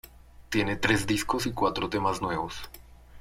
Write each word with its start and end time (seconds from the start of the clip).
Tiene 0.49 0.77
tres 0.77 1.05
discos 1.05 1.45
y 1.45 1.51
cuatro 1.51 1.87
temas 1.87 2.23
nuevos. 2.23 2.63